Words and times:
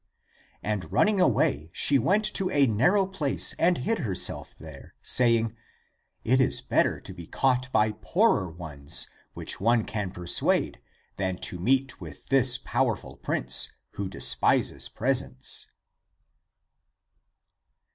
And 0.63 0.91
running 0.91 1.21
away 1.21 1.69
she 1.73 1.99
went 1.99 2.25
to 2.33 2.49
a 2.49 2.65
narrow 2.65 3.05
place 3.05 3.53
and 3.59 3.77
hid 3.77 3.99
herself 3.99 4.55
there, 4.57 4.95
saying," 5.03 5.55
It 6.33 6.41
is 6.41 6.59
better 6.59 6.99
to 6.99 7.13
be 7.13 7.27
caught 7.27 7.71
by 7.71 7.91
poorer 8.01 8.49
ones, 8.49 9.05
which 9.35 9.61
one 9.61 9.85
can 9.85 10.09
persuade, 10.09 10.79
than 11.17 11.37
to 11.41 11.59
meet 11.59 12.01
with 12.01 12.29
this 12.29 12.57
powerful 12.57 13.17
prince, 13.17 13.69
who 13.91 14.09
despises 14.09 14.89
presents." 14.89 15.67